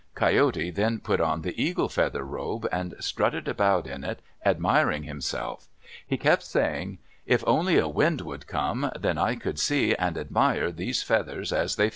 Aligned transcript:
Coyote 0.15 0.71
then 0.71 0.97
put 0.99 1.21
on 1.21 1.43
the 1.43 1.61
eagle 1.61 1.87
feather 1.87 2.23
robe 2.23 2.67
and 2.71 2.95
strutted 2.99 3.47
about 3.47 3.85
in 3.85 4.03
it, 4.03 4.19
admiring 4.43 5.03
himself. 5.03 5.67
He 6.07 6.17
kept 6.17 6.41
saying, 6.41 6.97
"If 7.27 7.43
only 7.45 7.77
a 7.77 7.87
wind 7.87 8.21
would 8.21 8.47
come, 8.47 8.89
then 8.99 9.19
I 9.19 9.35
could 9.35 9.59
see 9.59 9.93
and 9.93 10.17
admire 10.17 10.71
these 10.71 11.03
feathers 11.03 11.53
as 11.53 11.75
they 11.75 11.83
fluttered." 11.83 11.89